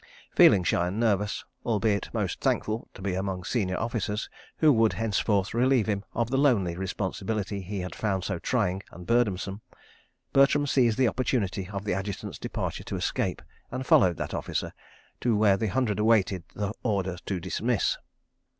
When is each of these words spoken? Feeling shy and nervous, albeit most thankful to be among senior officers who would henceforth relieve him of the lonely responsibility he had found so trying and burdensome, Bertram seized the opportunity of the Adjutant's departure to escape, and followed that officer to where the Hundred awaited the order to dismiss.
Feeling 0.33 0.63
shy 0.63 0.87
and 0.87 0.99
nervous, 0.99 1.45
albeit 1.63 2.11
most 2.11 2.41
thankful 2.41 2.87
to 2.95 3.03
be 3.03 3.13
among 3.13 3.43
senior 3.43 3.77
officers 3.77 4.31
who 4.57 4.73
would 4.73 4.93
henceforth 4.93 5.53
relieve 5.53 5.85
him 5.85 6.03
of 6.15 6.31
the 6.31 6.39
lonely 6.39 6.75
responsibility 6.75 7.61
he 7.61 7.81
had 7.81 7.93
found 7.93 8.23
so 8.23 8.39
trying 8.39 8.81
and 8.91 9.05
burdensome, 9.05 9.61
Bertram 10.33 10.65
seized 10.65 10.97
the 10.97 11.07
opportunity 11.07 11.69
of 11.71 11.83
the 11.85 11.93
Adjutant's 11.93 12.39
departure 12.39 12.83
to 12.85 12.95
escape, 12.95 13.43
and 13.69 13.85
followed 13.85 14.17
that 14.17 14.33
officer 14.33 14.73
to 15.19 15.35
where 15.37 15.55
the 15.55 15.67
Hundred 15.67 15.99
awaited 15.99 16.45
the 16.55 16.73
order 16.81 17.17
to 17.27 17.39
dismiss. 17.39 17.95